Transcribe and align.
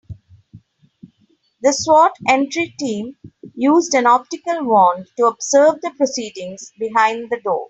The 1.61 1.67
S.W.A.T. 1.69 2.13
entry 2.27 2.73
team 2.79 3.17
used 3.53 3.93
an 3.93 4.07
optical 4.07 4.63
wand 4.65 5.05
to 5.17 5.27
observe 5.27 5.79
the 5.81 5.91
proceedings 5.95 6.71
behind 6.79 7.29
the 7.29 7.39
door. 7.41 7.59